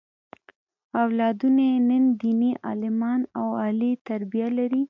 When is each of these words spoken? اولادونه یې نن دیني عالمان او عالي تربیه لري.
اولادونه 1.01 1.61
یې 1.71 1.77
نن 1.89 2.03
دیني 2.21 2.51
عالمان 2.67 3.21
او 3.39 3.47
عالي 3.61 3.91
تربیه 4.07 4.47
لري. 4.57 4.79